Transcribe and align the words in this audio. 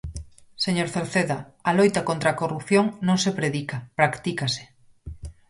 Señor 0.65 0.87
Cerceda, 0.95 1.37
a 1.69 1.71
loita 1.77 2.01
contra 2.09 2.27
a 2.31 2.37
corrupción 2.41 2.85
non 3.07 3.17
se 3.23 3.31
predica, 3.39 3.77
practícase. 3.99 4.63